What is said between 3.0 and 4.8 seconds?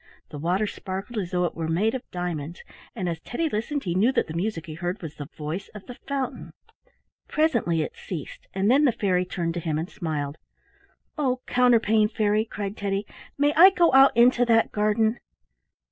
as Teddy listened he knew that the music he